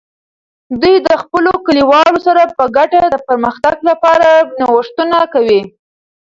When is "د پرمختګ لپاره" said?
3.09-4.29